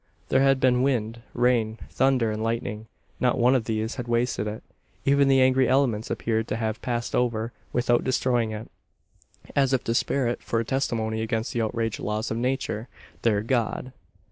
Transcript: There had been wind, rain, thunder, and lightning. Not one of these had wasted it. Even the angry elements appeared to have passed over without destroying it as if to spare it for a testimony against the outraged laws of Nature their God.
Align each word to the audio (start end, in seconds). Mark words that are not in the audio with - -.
There 0.29 0.41
had 0.41 0.59
been 0.59 0.81
wind, 0.81 1.21
rain, 1.35 1.77
thunder, 1.91 2.31
and 2.31 2.41
lightning. 2.41 2.87
Not 3.19 3.37
one 3.37 3.53
of 3.53 3.65
these 3.65 3.97
had 3.97 4.07
wasted 4.07 4.47
it. 4.47 4.63
Even 5.05 5.27
the 5.27 5.43
angry 5.43 5.69
elements 5.69 6.09
appeared 6.09 6.47
to 6.47 6.55
have 6.55 6.81
passed 6.81 7.13
over 7.13 7.51
without 7.71 8.03
destroying 8.03 8.49
it 8.49 8.71
as 9.55 9.73
if 9.73 9.83
to 9.83 9.93
spare 9.93 10.25
it 10.27 10.41
for 10.41 10.59
a 10.59 10.65
testimony 10.65 11.21
against 11.21 11.53
the 11.53 11.61
outraged 11.61 11.99
laws 11.99 12.31
of 12.31 12.37
Nature 12.37 12.87
their 13.21 13.43
God. 13.43 13.93